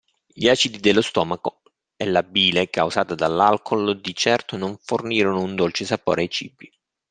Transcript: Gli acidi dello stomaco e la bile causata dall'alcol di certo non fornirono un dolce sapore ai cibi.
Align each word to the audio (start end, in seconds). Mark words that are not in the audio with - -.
Gli 0.25 0.49
acidi 0.49 0.79
dello 0.79 1.01
stomaco 1.03 1.61
e 1.95 2.05
la 2.07 2.23
bile 2.23 2.71
causata 2.71 3.13
dall'alcol 3.13 4.01
di 4.01 4.15
certo 4.15 4.57
non 4.57 4.75
fornirono 4.81 5.41
un 5.43 5.53
dolce 5.53 5.85
sapore 5.85 6.21
ai 6.23 6.29
cibi. 6.31 6.71